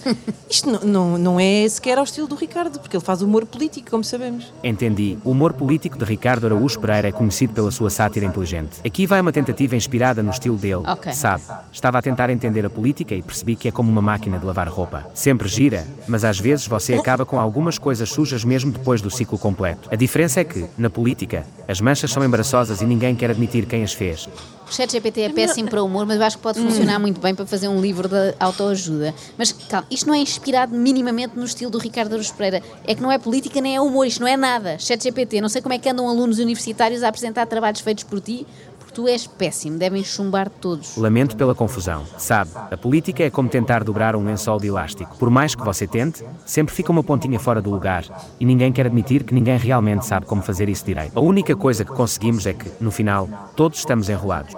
isto 0.50 0.70
não, 0.70 0.80
não, 0.82 1.18
não 1.18 1.40
é 1.40 1.68
sequer 1.68 1.98
ao 1.98 2.04
estilo 2.04 2.28
do 2.28 2.36
Ricardo, 2.36 2.80
porque 2.80 2.96
ele 2.96 3.04
faz 3.04 3.22
humor 3.22 3.46
político, 3.46 3.90
como 3.90 4.04
sabemos. 4.04 4.52
Entendi. 4.64 5.18
O 5.24 5.32
humor 5.32 5.54
político 5.54 5.98
de 5.98 6.06
Ricardo 6.06 6.46
Araújo 6.46 6.80
Pereira 6.80 7.10
é 7.10 7.12
conhecido 7.12 7.54
pela 7.54 7.72
sua 7.72 7.90
sátira 7.90 8.26
inteligente. 8.26 8.80
Aqui 8.86 9.06
vai 9.06 9.22
uma 9.22 9.32
tentativa 9.32 9.76
inspirada 9.76 10.24
no 10.24 10.32
estilo 10.32 10.58
dele. 10.58 10.84
Ok. 10.88 11.12
Sabe, 11.14 11.44
estava 11.72 11.98
a 11.98 12.02
tentar 12.02 12.30
entender 12.30 12.66
a 12.66 12.70
política 12.70 13.14
e 13.14 13.22
percebi 13.22 13.56
que 13.56 13.68
é 13.68 13.72
como 13.72 13.92
uma 13.92 14.02
máquina 14.02 14.40
de 14.40 14.46
lavar 14.46 14.68
roupa. 14.68 15.06
Sempre 15.14 15.48
gira, 15.48 15.86
mas 16.08 16.24
às 16.24 16.40
vezes 16.40 16.68
você 16.68 16.94
acaba 16.94 17.26
com 17.26 17.40
algumas 17.40 17.78
coisas 17.78 18.10
sujas 18.10 18.44
mesmo 18.44 18.72
depois 18.72 19.02
do 19.02 19.10
ciclo 19.10 19.38
completo. 19.38 19.90
A 19.92 19.96
diferença 19.96 20.40
é 20.40 20.44
que, 20.44 20.66
na 20.78 20.90
política, 20.90 21.46
as 21.68 21.82
manchas 21.82 22.12
são 22.12 22.24
embaraçosas 22.24 22.82
e 22.82 22.86
ninguém 22.86 23.16
quer 23.16 23.30
admitir 23.30 23.66
quem 23.66 23.84
as 23.84 23.94
fez. 23.94 24.30
O 24.68 24.74
ChatGPT 24.74 25.22
é 25.22 25.30
péssimo 25.30 25.70
para 25.70 25.82
o 25.82 25.86
humor, 25.86 26.06
mas 26.06 26.18
eu 26.18 26.24
acho 26.24 26.38
que 26.38 26.44
pode 26.44 26.60
funcionar 26.60 27.00
muito 27.00 27.22
bem 27.22 27.36
para 27.36 27.46
fazer 27.46 27.68
um 27.68 27.80
livro 27.80 28.08
de 28.08 28.34
autoajuda. 28.40 29.14
Mas 29.38 29.52
calma, 29.52 29.88
isto 29.92 30.08
não 30.08 30.14
é 30.14 30.18
inspirado 30.18 30.76
minimamente 30.76 31.38
no 31.38 31.46
estilo 31.46 31.70
do 31.70 31.78
Ricardo 31.78 32.14
Aruz 32.14 32.32
Pereira. 32.32 32.64
É 32.86 32.96
que 32.96 33.02
não 33.02 33.12
é 33.12 33.18
política 33.18 33.62
nem 33.62 33.76
é 33.76 33.82
humor, 33.82 34.08
isto 34.08 34.22
não 34.22 34.28
é 34.28 34.36
nada. 34.36 34.78
ChatGPT, 34.80 35.40
não 35.40 35.50
sei 35.50 35.62
como 35.62 35.74
é 35.74 35.78
que 35.78 35.88
andam 35.88 36.10
alunos 36.10 36.40
universitários 36.40 37.04
a 37.04 37.10
apresentar 37.10 37.46
trabalhos 37.46 37.82
feitos 37.82 38.04
por 38.04 38.20
ti, 38.20 38.46
tu 38.96 39.08
és 39.08 39.28
péssimo, 39.28 39.78
devem 39.78 40.04
chumbar 40.04 40.50
todos. 40.50 40.96
Lamento 40.98 41.36
pela 41.36 41.54
confusão. 41.54 42.04
Sabe, 42.18 42.50
a 42.72 42.78
política 42.78 43.24
é 43.24 43.30
como 43.30 43.50
tentar 43.50 43.84
dobrar 43.84 44.16
um 44.16 44.24
lençol 44.26 44.58
de 44.60 44.68
elástico. 44.68 45.18
Por 45.18 45.30
mais 45.30 45.54
que 45.54 45.64
você 45.64 45.86
tente, 45.86 46.24
sempre 46.46 46.74
fica 46.74 46.92
uma 46.92 47.04
pontinha 47.04 47.38
fora 47.40 47.62
do 47.62 47.70
lugar. 47.70 48.06
E 48.40 48.46
ninguém 48.46 48.72
quer 48.72 48.86
admitir 48.86 49.24
que 49.24 49.34
ninguém 49.34 49.58
realmente 49.58 50.06
sabe 50.06 50.26
como 50.26 50.42
fazer 50.42 50.70
isso 50.70 50.86
direito. 50.86 51.12
A 51.18 51.22
única 51.22 51.56
coisa 51.56 51.84
que 51.84 51.92
conseguimos 51.92 52.46
é 52.48 52.54
que, 52.54 52.72
no 52.80 52.90
final, 52.90 53.28
todos 53.56 53.80
estamos 53.80 54.08
enrolados. 54.10 54.56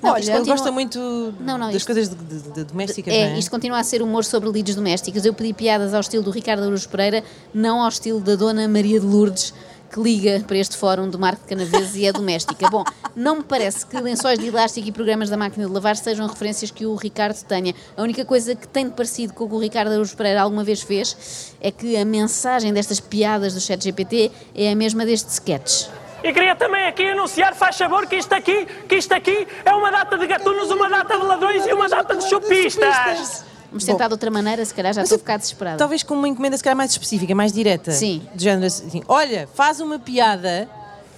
Não, 0.00 0.10
Olha, 0.12 0.18
isto 0.20 0.30
ele 0.30 0.38
continua- 0.38 0.56
gosta 0.56 0.72
muito 0.72 0.98
Não, 1.38 1.56
não, 1.58 1.66
das 1.66 1.76
isto- 1.76 1.86
coisas 1.86 2.08
de, 2.08 2.16
de- 2.16 2.50
de 2.50 2.64
domésticas, 2.64 3.14
É, 3.14 3.28
não 3.28 3.36
é? 3.36 3.38
isto 3.38 3.50
continua 3.52 3.78
a 3.78 3.84
ser 3.84 4.02
humor 4.02 4.24
sobre 4.24 4.50
lides 4.50 4.74
domésticas. 4.74 5.24
Eu 5.24 5.32
pedi 5.32 5.52
piadas 5.52 5.94
ao 5.94 6.00
estilo 6.00 6.24
do 6.24 6.30
Ricardo 6.32 6.64
Aruz 6.64 6.86
Pereira, 6.86 7.22
não 7.54 7.80
ao 7.80 7.88
estilo 7.88 8.18
da 8.20 8.34
Dona 8.34 8.66
Maria 8.66 8.98
de 8.98 9.06
Lourdes, 9.06 9.54
que 9.92 10.00
liga 10.00 10.42
para 10.46 10.56
este 10.56 10.76
fórum 10.76 11.08
do 11.08 11.18
Marco 11.18 11.42
de 11.42 11.48
Canaveses 11.48 11.94
e 11.96 12.06
é 12.06 12.12
doméstica. 12.12 12.68
Bom, 12.70 12.82
não 13.14 13.36
me 13.36 13.42
parece 13.42 13.84
que 13.84 14.00
lençóis 14.00 14.38
de 14.38 14.46
elástico 14.46 14.88
e 14.88 14.92
programas 14.92 15.28
da 15.28 15.36
máquina 15.36 15.66
de 15.66 15.72
lavar 15.72 15.96
sejam 15.96 16.26
referências 16.26 16.70
que 16.70 16.86
o 16.86 16.94
Ricardo 16.94 17.44
tenha. 17.44 17.74
A 17.94 18.02
única 18.02 18.24
coisa 18.24 18.54
que 18.54 18.66
tem 18.66 18.86
de 18.86 18.92
parecido 18.92 19.34
com 19.34 19.44
o 19.44 19.48
que 19.48 19.54
o 19.54 19.58
Ricardo 19.58 19.92
Aruz 19.92 20.14
Pereira 20.14 20.40
alguma 20.40 20.64
vez 20.64 20.80
fez 20.80 21.54
é 21.60 21.70
que 21.70 21.94
a 21.96 22.06
mensagem 22.06 22.72
destas 22.72 23.00
piadas 23.00 23.52
do 23.52 23.60
chat 23.60 23.84
GPT 23.84 24.32
é 24.54 24.72
a 24.72 24.74
mesma 24.74 25.04
deste 25.04 25.28
sketch. 25.28 25.88
E 26.24 26.32
queria 26.32 26.56
também 26.56 26.86
aqui 26.86 27.04
anunciar, 27.10 27.54
faz 27.54 27.76
favor, 27.76 28.06
que 28.06 28.16
isto 28.16 28.32
aqui, 28.32 28.66
que 28.88 28.94
isto 28.94 29.12
aqui 29.12 29.46
é 29.64 29.74
uma 29.74 29.90
data 29.90 30.16
de 30.16 30.26
gatunos, 30.26 30.70
uma 30.70 30.88
data 30.88 31.18
de 31.18 31.24
ladrões 31.24 31.66
e 31.66 31.72
uma 31.72 31.88
data 31.88 32.16
de 32.16 32.28
chupistas. 32.28 33.51
Vamos 33.72 33.84
tentar 33.84 34.08
de 34.08 34.12
outra 34.12 34.30
maneira, 34.30 34.62
se 34.64 34.74
calhar 34.74 34.92
já 34.92 35.02
estou 35.02 35.16
a 35.16 35.18
ficar 35.18 35.38
desesperada. 35.38 35.78
Talvez 35.78 36.02
com 36.02 36.12
uma 36.14 36.28
encomenda 36.28 36.56
se 36.58 36.62
calhar 36.62 36.76
mais 36.76 36.90
específica, 36.90 37.34
mais 37.34 37.52
direta. 37.52 37.90
Sim. 37.90 38.22
De 38.34 38.44
género 38.44 38.66
assim, 38.66 39.02
olha, 39.08 39.48
faz 39.54 39.80
uma 39.80 39.98
piada 39.98 40.68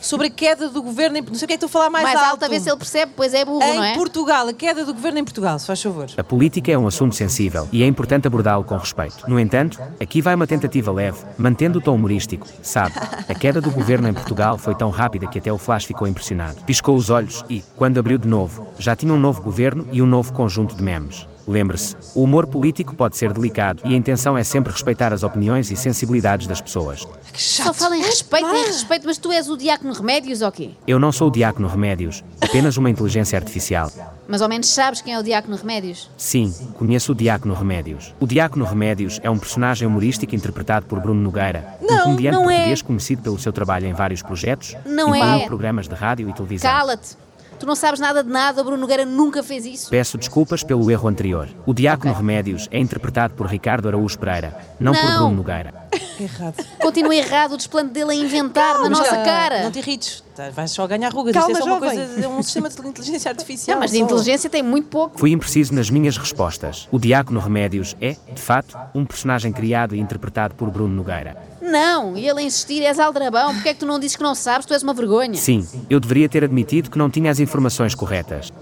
sobre 0.01 0.27
a 0.29 0.31
queda 0.31 0.69
do 0.69 0.83
governo 0.83 1.17
em... 1.17 1.23
Não 1.23 1.35
sei 1.35 1.47
o 1.47 1.49
que 1.49 1.55
é 1.55 1.57
que 1.57 1.65
estou 1.65 1.67
a 1.67 1.71
falar 1.71 1.91
mais, 1.91 2.05
Mais 2.05 2.29
alto 2.29 2.45
a 2.45 2.49
ver 2.49 2.61
se 2.61 2.69
ele 2.69 2.77
percebe, 2.77 3.13
pois 3.17 3.35
é 3.35 3.45
burro, 3.45 3.63
Em 3.63 3.77
não 3.77 3.85
é? 3.85 3.95
Portugal, 3.95 4.47
a 4.47 4.53
queda 4.53 4.85
do 4.85 4.93
governo 4.95 5.19
em 5.19 5.25
Portugal, 5.25 5.59
se 5.59 5.67
faz 5.67 5.83
favor. 5.83 6.07
A 6.17 6.23
política 6.23 6.71
é 6.71 6.79
um 6.79 6.87
assunto 6.87 7.15
sensível 7.17 7.67
e 7.73 7.83
é 7.83 7.87
importante 7.87 8.27
abordá-lo 8.27 8.63
com 8.65 8.77
respeito. 8.77 9.29
No 9.29 9.41
entanto, 9.41 9.81
aqui 9.99 10.21
vai 10.21 10.35
uma 10.35 10.47
tentativa 10.47 10.93
leve, 10.93 11.19
mantendo 11.39 11.79
o 11.79 11.83
tom 11.83 11.95
humorístico. 11.95 12.47
Sabe, 12.63 12.95
a 13.29 13.35
queda 13.35 13.61
do 13.61 13.71
governo 13.71 14.07
em 14.07 14.15
Portugal 14.15 14.59
foi 14.59 14.75
tão 14.75 14.91
rápida 14.91 15.27
que 15.27 15.39
até 15.39 15.53
o 15.53 15.59
Flash 15.59 15.87
ficou 15.87 16.07
impressionado. 16.07 16.63
Piscou 16.65 16.95
os 16.95 17.09
olhos 17.09 17.45
e, 17.49 17.65
quando 17.75 17.99
abriu 17.99 18.19
de 18.19 18.29
novo, 18.29 18.69
já 18.79 18.95
tinha 18.95 19.13
um 19.13 19.19
novo 19.19 19.43
governo 19.43 19.89
e 19.91 20.03
um 20.03 20.07
novo 20.07 20.33
conjunto 20.35 20.77
de 20.77 20.83
memes. 20.83 21.27
Lembre-se, 21.47 21.95
o 22.15 22.23
humor 22.23 22.47
político 22.47 22.95
pode 22.95 23.17
ser 23.17 23.33
delicado 23.33 23.83
e 23.85 23.95
a 23.95 23.97
intenção 23.97 24.37
é 24.37 24.43
sempre 24.43 24.73
respeitar 24.73 25.13
as 25.13 25.23
opiniões 25.23 25.71
e 25.71 25.77
sensibilidades 25.77 26.47
das 26.47 26.61
pessoas. 26.61 27.07
Só 27.35 27.75
fala 27.75 27.97
em 27.97 28.03
respeito, 28.03 28.47
em 28.47 28.65
respeito, 28.65 29.07
mas 29.07 29.19
tu 29.19 29.31
és 29.31 29.49
o 29.49 29.57
diácono 29.57 29.93
Remédios 29.93 30.41
ou 30.41 30.51
quê? 30.51 30.71
Eu 30.87 30.99
não 30.99 31.13
sou 31.13 31.29
o 31.29 31.31
Diácono 31.31 31.69
Remédios, 31.69 32.25
apenas 32.41 32.77
uma 32.77 32.89
inteligência 32.89 33.39
artificial. 33.39 33.91
Mas 34.27 34.41
ao 34.41 34.49
menos 34.49 34.69
sabes 34.69 35.03
quem 35.03 35.13
é 35.13 35.19
o 35.19 35.23
diácono 35.23 35.57
Remédios? 35.57 36.11
Sim, 36.17 36.53
conheço 36.79 37.13
o 37.13 37.15
Diácono 37.15 37.55
Remédios. 37.55 38.15
O 38.19 38.27
Diácono 38.27 38.65
Remédios 38.65 39.21
é 39.23 39.29
um 39.29 39.39
personagem 39.39 39.87
humorístico 39.87 40.35
interpretado 40.35 40.87
por 40.87 40.99
Bruno 41.01 41.21
Nogueira, 41.21 41.77
um 41.83 41.87
Não, 41.87 42.05
comediante 42.05 42.37
não 42.39 42.51
é. 42.51 42.55
português 42.55 42.83
conhecido 42.83 43.23
pelo 43.23 43.39
seu 43.39 43.53
trabalho 43.53 43.87
em 43.87 43.93
vários 43.93 44.23
projetos, 44.23 44.75
Não 44.87 45.15
incluindo 45.15 45.43
é. 45.43 45.47
programas 45.47 45.89
de 45.89 45.95
rádio 45.95 46.29
e 46.29 46.33
televisão. 46.33 46.71
Cala-te! 46.71 47.17
Tu 47.59 47.67
não 47.67 47.75
sabes 47.75 48.01
nada 48.01 48.23
de 48.23 48.31
nada, 48.31 48.61
o 48.61 48.65
Bruno 48.65 48.81
Nogueira 48.81 49.05
nunca 49.05 49.43
fez 49.43 49.65
isso. 49.65 49.91
Peço 49.91 50.19
desculpas 50.19 50.63
pelo 50.63 50.91
erro 50.91 51.09
anterior. 51.09 51.49
O 51.65 51.73
Diácono 51.73 52.13
Remédios 52.13 52.69
é 52.71 52.79
interpretado 52.79 53.35
por 53.35 53.47
Ricardo 53.47 53.89
Araújo 53.89 54.19
Pereira, 54.19 54.57
não, 54.81 54.93
por 54.93 55.05
Não. 55.05 55.19
Bruno 55.19 55.37
Nogueira. 55.37 55.75
Errado. 56.21 56.65
Continua 56.81 57.15
errado 57.15 57.53
o 57.53 57.57
desplante 57.57 57.93
dele 57.93 58.11
a 58.11 58.15
inventar 58.15 58.81
na 58.81 58.89
nossa 58.89 59.17
cara. 59.19 59.63
Não 59.63 59.71
te 59.71 59.79
irrites. 59.79 60.24
Tá, 60.35 60.51
Vais 60.51 60.71
só 60.71 60.87
ganhar 60.87 61.13
rugas. 61.13 61.33
Calma, 61.33 61.53
Isto 61.53 61.63
é 61.63 61.65
só 61.65 61.77
uma 61.79 61.81
jovem. 61.89 62.07
coisa, 62.07 62.25
é 62.25 62.29
um 62.29 62.43
sistema 62.43 62.69
de 62.69 62.89
inteligência 62.89 63.31
artificial. 63.31 63.77
Não, 63.77 63.81
mas 63.83 63.93
de 63.93 63.99
inteligência 63.99 64.51
tem 64.51 64.63
muito 64.63 64.89
pouco. 64.89 65.19
Fui 65.19 65.31
impreciso 65.31 65.73
nas 65.73 65.89
minhas 65.89 66.17
respostas. 66.17 66.89
O 66.91 66.99
Diácono 66.99 67.39
Remédios 67.39 67.95
é, 68.01 68.17
de 68.33 68.41
fato, 68.43 68.77
um 68.95 69.05
personagem 69.05 69.53
criado 69.53 69.95
e 69.95 70.01
interpretado 70.01 70.55
por 70.57 70.71
Bruno 70.71 70.95
Nogueira. 70.95 71.37
Não, 71.63 72.17
e 72.17 72.29
ele 72.29 72.41
a 72.41 72.43
insistir 72.43 72.83
és 72.83 72.99
aldrabão. 72.99 73.55
Porquê 73.55 73.69
é 73.71 73.75
que 73.75 73.81
tu 73.81 73.87
não 73.87 73.99
dizes 73.99 74.17
que 74.17 74.23
não 74.23 74.35
sabes? 74.35 74.67
Tu 74.67 74.73
és 74.75 74.83
uma 74.83 74.93
vergonha. 74.93 75.35
Sim, 75.35 75.67
eu 75.89 76.01
deveria 76.01 76.29
ter 76.29 76.43
admitido 76.43 76.91
que 76.91 76.99
não 76.99 77.09
tinha 77.09 77.31
as 77.31 77.39
informações 77.39 77.95
corretas. 77.95 78.53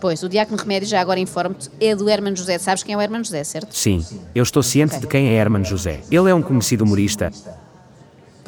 Pois, 0.00 0.22
o 0.22 0.28
diácono 0.28 0.56
Remédios, 0.56 0.90
já 0.90 1.00
agora 1.00 1.18
informo-te, 1.18 1.68
é 1.80 1.94
do 1.94 2.08
Hermano 2.08 2.36
José. 2.36 2.56
Sabes 2.58 2.82
quem 2.82 2.94
é 2.94 2.96
o 2.96 3.00
Hermano 3.00 3.24
José, 3.24 3.42
certo? 3.44 3.76
Sim, 3.76 4.04
eu 4.34 4.42
estou 4.42 4.62
ciente 4.62 4.98
de 4.98 5.06
quem 5.06 5.28
é 5.28 5.32
Herman 5.34 5.64
José. 5.64 6.00
Ele 6.10 6.30
é 6.30 6.34
um 6.34 6.40
conhecido 6.40 6.84
humorista. 6.84 7.32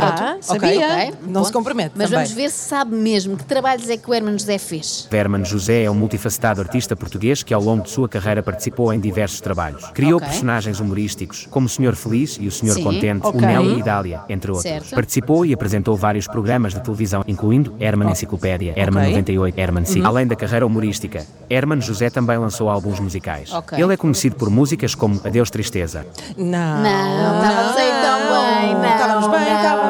Pronto, 0.00 0.22
Ah, 0.22 0.30
ok, 0.32 0.42
sabia. 0.42 0.86
Ok, 0.86 1.14
Não 1.26 1.32
ponto. 1.34 1.44
se 1.46 1.52
compromete 1.52 1.92
Mas 1.96 2.10
também. 2.10 2.24
vamos 2.24 2.32
ver 2.36 2.50
se 2.50 2.68
sabe 2.68 2.94
mesmo 2.96 3.36
que 3.36 3.44
trabalhos 3.44 3.88
é 3.88 3.96
que 3.96 4.10
o 4.10 4.14
Hermano 4.14 4.38
José 4.38 4.58
fez. 4.58 5.08
Herman 5.12 5.44
José 5.44 5.84
é 5.84 5.90
um 5.90 5.94
multifacetado 5.94 6.60
artista 6.60 6.94
português 6.96 7.42
que 7.42 7.52
ao 7.54 7.62
longo 7.62 7.82
de 7.84 7.90
sua 7.90 8.08
carreira 8.08 8.42
participou 8.42 8.92
em 8.92 9.00
diversos 9.00 9.40
trabalhos. 9.40 9.84
Criou 9.94 10.20
personagens 10.20 10.80
humorísticos, 10.80 11.46
como 11.50 11.66
o 11.66 11.68
Sr. 11.68 11.94
Feliz 11.94 12.36
e 12.40 12.46
o. 12.46 12.50
Sim, 12.50 12.82
Contente, 12.84 13.26
o 13.26 13.32
Nelo 13.32 13.78
e 13.78 13.82
Dália, 13.82 14.22
entre 14.28 14.50
outros. 14.50 14.70
Certo. 14.70 14.94
Participou 14.94 15.44
e 15.44 15.52
apresentou 15.52 15.96
vários 15.96 16.26
programas 16.26 16.72
de 16.74 16.80
televisão, 16.80 17.24
incluindo 17.26 17.74
Herman 17.80 18.10
Enciclopédia, 18.10 18.72
Herman 18.76 19.02
Ok. 19.04 19.10
98, 19.12 19.58
Herman 19.58 19.84
Sig. 19.84 20.04
Além 20.04 20.26
da 20.26 20.36
carreira 20.36 20.66
humorística, 20.66 21.24
Herman 21.48 21.80
José 21.80 22.10
também 22.10 22.38
lançou 22.38 22.68
álbuns 22.70 23.00
musicais. 23.00 23.50
Ele 23.72 23.92
é 23.92 23.96
conhecido 23.96 24.36
por 24.36 24.50
músicas 24.50 24.94
como 24.94 25.20
Adeus 25.24 25.50
Tristeza, 25.50 26.06
Não, 26.36 26.82
Não, 26.82 27.42
estávamos 27.42 27.76
aí 27.76 27.90
tão 28.02 28.18
bem, 28.20 28.74
não. 28.74 28.90
Estávamos 28.90 29.26
bem, 29.28 29.40
não. 29.50 29.56
estávamos. 29.56 29.60
Não, 29.60 29.60
não, 29.60 29.60
não, 29.60 29.76
não, 29.76 29.89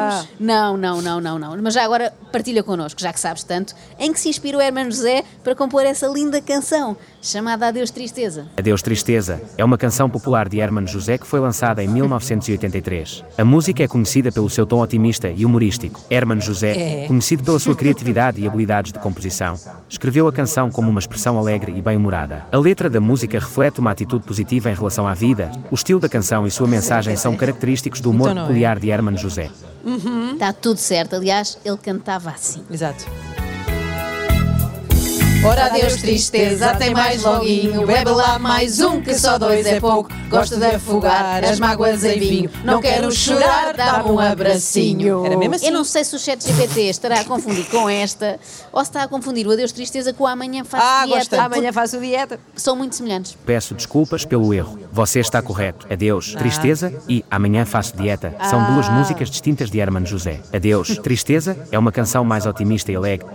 Mas 1.61 1.73
já 1.73 1.83
agora 1.83 2.13
partilha 2.31 2.63
connosco, 2.63 2.99
já 2.99 3.11
que 3.11 3.19
sabes 3.19 3.43
tanto, 3.43 3.75
em 3.99 4.11
que 4.11 4.19
se 4.19 4.29
inspirou 4.29 4.59
o 4.59 4.63
Hermano 4.63 4.91
José 4.91 5.23
para 5.43 5.55
compor 5.55 5.85
essa 5.85 6.07
linda 6.07 6.41
canção 6.41 6.97
chamada 7.21 7.67
Adeus 7.67 7.91
Tristeza. 7.91 8.47
Adeus 8.57 8.81
Tristeza 8.81 9.41
é 9.57 9.63
uma 9.63 9.77
canção 9.77 10.09
popular 10.09 10.49
de 10.49 10.59
Herman 10.59 10.87
José 10.87 11.17
que 11.17 11.27
foi 11.27 11.39
lançada 11.39 11.83
em 11.83 11.87
1983. 11.87 13.23
A 13.37 13.45
música 13.45 13.83
é 13.83 13.87
conhecida 13.87 14.31
pelo 14.31 14.49
seu 14.49 14.65
tom 14.65 14.81
otimista 14.81 15.29
e 15.29 15.45
humorístico. 15.45 16.01
Herman 16.09 16.41
José, 16.41 17.03
É. 17.03 17.07
conhecido 17.07 17.43
pela 17.43 17.59
sua 17.59 17.75
criatividade 17.75 18.41
e 18.41 18.47
habilidades 18.47 18.91
de 18.91 18.99
composição, 18.99 19.55
escreveu 19.87 20.27
a 20.27 20.33
canção 20.33 20.71
como 20.71 20.89
uma 20.89 20.99
expressão 20.99 21.37
alegre 21.37 21.71
e 21.75 21.81
bem-humorada. 21.81 22.45
A 22.51 22.57
letra 22.57 22.89
da 22.89 22.99
música 22.99 23.39
reflete 23.39 23.79
uma 23.79 23.91
atitude 23.91 24.25
positiva 24.25 24.71
em 24.71 24.75
relação 24.75 25.07
à 25.07 25.13
vida. 25.13 25.51
O 25.69 25.75
estilo 25.75 25.99
da 25.99 26.09
canção 26.09 26.47
e 26.47 26.51
sua 26.51 26.67
mensagem 26.67 27.15
são 27.15 27.35
característicos 27.35 28.01
do 28.01 28.09
humor 28.09 28.31
Então 28.31 28.43
é? 28.43 28.47
peculiar 28.47 28.79
de 28.79 28.89
Herman 28.89 29.17
José. 29.17 29.49
Está 30.33 30.53
tudo 30.53 30.77
certo, 30.77 31.15
aliás, 31.15 31.57
ele 31.65 31.77
cantava 31.77 32.29
assim. 32.31 32.63
Exato. 32.69 33.05
Ora 35.43 35.65
adeus 35.65 35.95
tristeza, 35.95 36.75
tem 36.75 36.93
mais 36.93 37.23
loguinho 37.23 37.85
Bebe 37.87 38.11
lá 38.11 38.37
mais 38.37 38.79
um 38.79 39.01
que 39.01 39.15
só 39.15 39.39
dois 39.39 39.65
é 39.65 39.79
pouco 39.79 40.09
Gosto 40.29 40.55
de 40.55 40.65
afogar 40.65 41.43
as 41.43 41.59
mágoas 41.59 42.03
em 42.03 42.19
vinho 42.19 42.51
Não 42.63 42.79
quero 42.79 43.11
chorar, 43.11 43.73
dá-me 43.73 44.11
um 44.11 44.19
abracinho 44.19 45.25
Era 45.25 45.35
mesmo 45.35 45.55
assim. 45.55 45.65
Eu 45.65 45.73
não 45.73 45.83
sei 45.83 46.03
se 46.03 46.15
o 46.15 46.19
chat 46.19 46.45
GPT 46.45 46.81
estará 46.81 47.21
a 47.21 47.23
confundir 47.25 47.65
com 47.71 47.89
esta 47.89 48.39
ou 48.71 48.83
se 48.85 48.91
está 48.91 49.01
a 49.01 49.07
confundir 49.07 49.47
o 49.47 49.51
Adeus 49.51 49.71
Tristeza 49.71 50.13
com 50.13 50.25
o 50.25 50.27
Amanhã 50.27 50.63
Faço 50.63 50.83
Ah, 50.85 51.05
Dieta. 51.05 51.19
gostei. 51.19 51.39
Amanhã 51.39 51.73
faço 51.73 51.99
dieta 51.99 52.39
São 52.55 52.75
muito 52.75 52.95
semelhantes. 52.95 53.35
Peço 53.43 53.73
desculpas 53.73 54.23
pelo 54.23 54.53
erro. 54.53 54.77
Você 54.91 55.19
está 55.19 55.41
correto. 55.41 55.87
Adeus, 55.91 56.35
Tristeza 56.35 56.93
e 57.09 57.25
Amanhã 57.31 57.65
Faço 57.65 57.97
Dieta 57.97 58.35
são 58.47 58.73
duas 58.73 58.87
músicas 58.89 59.29
distintas 59.29 59.71
de 59.71 59.79
Herman 59.79 60.05
José. 60.05 60.39
Adeus, 60.53 60.97
Tristeza 60.99 61.57
é 61.71 61.79
uma 61.79 61.91
canção 61.91 62.23
mais 62.23 62.45
otimista 62.45 62.91
e 62.91 62.95
alegre. 62.95 63.27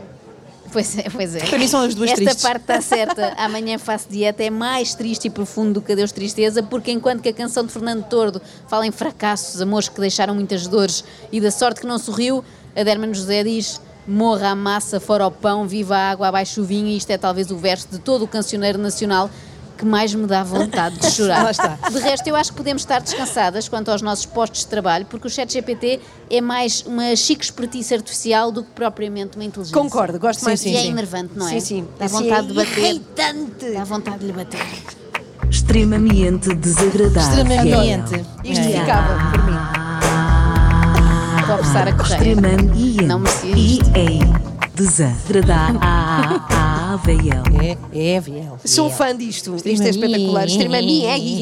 Pois 0.73 0.99
é, 0.99 1.05
pois 1.11 1.35
é. 1.35 1.41
Para 1.41 1.59
mim 1.59 1.69
são 1.69 1.81
as 1.81 1.95
duas 1.95 2.11
Esta 2.11 2.23
tristes. 2.23 2.43
parte 2.43 2.61
está 2.61 2.81
certa. 2.81 3.35
Amanhã 3.37 3.79
faço 3.79 4.09
dieta 4.09 4.43
é 4.43 4.51
mais 4.51 4.95
triste 4.95 5.27
e 5.27 5.31
profundo 5.31 5.75
do 5.75 5.81
que 5.81 5.93
Adeus 5.93 6.13
Tristeza, 6.13 6.63
porque 6.63 6.91
enquanto 6.91 7.23
que 7.23 7.29
a 7.29 7.33
canção 7.33 7.65
de 7.65 7.73
Fernando 7.73 8.05
Tordo 8.05 8.41
fala 8.69 8.87
em 8.87 8.91
fracassos, 8.91 9.61
amores 9.61 9.89
que 9.89 10.01
deixaram 10.01 10.35
muitas 10.35 10.67
dores 10.67 11.05
e 11.33 11.41
da 11.41 11.51
sorte 11.51 11.81
que 11.81 11.87
não 11.87 11.99
sorriu, 11.99 12.45
a 12.75 12.83
de 12.83 12.91
Hermano 12.91 13.15
José 13.15 13.43
diz 13.45 13.81
morra 14.07 14.51
a 14.51 14.55
massa, 14.55 15.01
fora 15.01 15.27
o 15.27 15.31
pão, 15.31 15.67
viva 15.67 15.97
a 15.97 16.11
água, 16.11 16.29
abaixo 16.29 16.61
o 16.61 16.65
vinho, 16.65 16.87
e 16.87 16.97
isto 16.97 17.11
é 17.11 17.19
talvez 17.19 17.51
o 17.51 17.57
verso 17.57 17.89
de 17.91 17.99
todo 17.99 18.25
o 18.25 18.29
cancioneiro 18.29 18.79
nacional 18.79 19.29
que 19.77 19.85
mais 19.85 20.15
me 20.15 20.27
dá 20.27 20.43
vontade 20.43 20.99
de 20.99 21.11
chorar. 21.11 21.43
Lá 21.45 21.51
está. 21.51 21.79
De 21.91 21.99
resto, 21.99 22.27
eu 22.27 22.37
acho 22.37 22.51
que 22.51 22.57
podemos 22.57 22.83
estar 22.83 23.01
descansadas 23.01 23.69
quanto 23.69 23.91
aos 23.91 24.03
nossos 24.03 24.27
postos 24.27 24.61
de 24.61 24.67
trabalho, 24.69 25.07
porque 25.07 25.27
o 25.27 25.31
chat 25.31 25.53
GPT 25.53 26.01
é 26.31 26.41
mais 26.41 26.83
uma 26.87 27.15
chique 27.15 27.45
espertice 27.45 27.95
artificial 27.95 28.51
do 28.51 28.63
que 28.65 28.71
propriamente 28.71 29.37
uma 29.37 29.45
inteligência. 29.45 29.81
Concordo, 29.81 30.19
gosto 30.19 30.45
mais 30.45 30.61
sim, 30.61 30.73
e 30.73 30.77
é 30.77 30.83
sim. 30.83 30.91
enervante, 30.91 31.33
não 31.37 31.47
é? 31.47 31.51
Sim, 31.53 31.61
sim. 31.61 31.89
Dá 31.99 32.07
vontade 32.07 32.47
de 32.49 32.55
bater. 32.55 32.79
irritante. 32.79 33.71
Dá 33.73 33.85
vontade 33.85 34.19
de 34.19 34.27
lhe 34.27 34.33
bater. 34.33 34.61
Extremamente 35.51 36.55
desagradável. 36.55 37.43
Extremamente. 37.45 38.25
Isto 38.45 38.69
É. 38.69 38.81
ficava 38.81 39.31
por 39.31 39.45
mim 39.45 39.87
Estou 41.41 41.53
a 41.53 41.59
apressar 41.59 41.89
a 41.89 41.93
correia. 41.93 42.17
Extremamente. 42.17 43.05
Não 43.05 43.19
merecia 43.21 43.57
isto. 43.57 43.91
E 43.97 44.01
é 44.01 44.46
desagradável. 44.77 45.81
É, 47.93 48.15
é, 48.15 48.21
Viel. 48.21 48.59
Sou 48.65 48.91
fã 48.91 49.17
disto, 49.17 49.57
isto 49.57 49.83
é 49.83 49.91
espetacular. 49.91 50.47
Extremamente. 50.47 51.41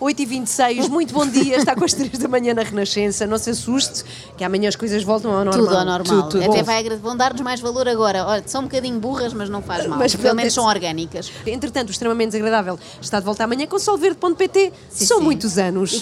8h26, 0.00 0.88
muito 0.88 1.12
bom 1.14 1.26
dia. 1.26 1.56
Está 1.56 1.74
com 1.74 1.84
as 1.84 1.92
3 1.94 2.18
da 2.18 2.28
manhã 2.28 2.54
na 2.54 2.62
Renascença. 2.62 3.26
Não 3.26 3.38
se 3.38 3.50
assuste, 3.50 4.04
que 4.36 4.44
amanhã 4.44 4.68
as 4.68 4.76
coisas 4.76 5.02
voltam 5.02 5.30
ao 5.32 5.44
normal. 5.44 5.64
Tudo 5.64 5.76
ao 5.76 5.84
normal. 5.84 6.04
Tudo, 6.04 6.40
tudo. 6.40 6.50
Até 6.50 6.62
vai 6.62 6.84
vão 6.98 7.16
dar-nos 7.16 7.40
mais 7.42 7.60
valor 7.60 7.88
agora. 7.88 8.24
Olha, 8.26 8.42
são 8.46 8.62
um 8.62 8.64
bocadinho 8.64 8.98
burras, 8.98 9.32
mas 9.32 9.48
não 9.48 9.62
faz 9.62 9.86
mal. 9.86 9.98
Mas 9.98 10.14
Pelo 10.14 10.34
menos 10.34 10.52
é- 10.52 10.54
são 10.54 10.64
orgânicas. 10.66 11.30
Entretanto, 11.46 11.88
o 11.88 11.92
extremamente 11.92 12.32
desagradável 12.32 12.78
está 13.00 13.18
de 13.18 13.24
volta 13.24 13.44
amanhã 13.44 13.66
com 13.66 13.78
solverde.pt. 13.78 14.72
São 14.90 15.18
sim. 15.18 15.24
muitos 15.24 15.58
anos. 15.58 15.94